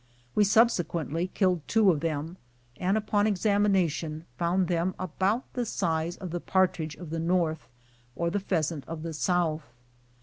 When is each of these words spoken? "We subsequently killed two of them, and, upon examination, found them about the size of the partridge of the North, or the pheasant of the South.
"We 0.33 0.45
subsequently 0.45 1.27
killed 1.27 1.61
two 1.67 1.91
of 1.91 1.99
them, 1.99 2.37
and, 2.77 2.97
upon 2.97 3.27
examination, 3.27 4.25
found 4.35 4.67
them 4.67 4.95
about 4.97 5.53
the 5.53 5.63
size 5.63 6.17
of 6.17 6.31
the 6.31 6.41
partridge 6.41 6.95
of 6.95 7.11
the 7.11 7.19
North, 7.19 7.67
or 8.15 8.31
the 8.31 8.39
pheasant 8.39 8.83
of 8.87 9.03
the 9.03 9.13
South. 9.13 9.71